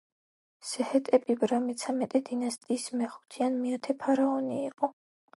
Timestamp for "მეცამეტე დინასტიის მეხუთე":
1.65-3.43